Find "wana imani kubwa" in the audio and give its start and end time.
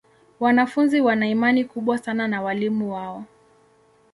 1.01-1.97